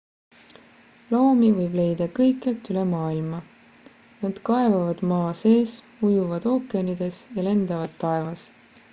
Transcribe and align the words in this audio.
loomi 1.09 1.49
võib 1.57 1.75
leida 1.79 2.05
kõikjalt 2.19 2.69
üle 2.73 2.85
maailma 2.93 3.41
nad 4.21 4.39
kaevavad 4.49 5.03
maa 5.11 5.27
sees 5.41 5.75
ujuvad 6.09 6.47
ookeanides 6.55 7.19
ja 7.37 7.45
lendavad 7.49 7.95
taevas 8.05 8.47